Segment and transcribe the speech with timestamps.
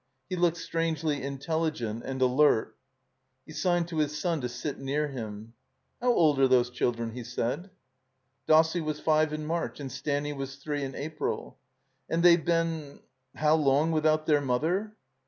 [0.31, 2.75] He looked strangely in telligent and alert.
[3.45, 5.53] He signed to his son to sit near him.
[6.01, 7.69] "How old are those children?" he said.
[8.05, 8.19] *'
[8.49, 11.59] Dossie was five in March, and Stanny was three in April."
[12.09, 13.01] "And they've been—
[13.37, 14.95] ^how long without their mother?"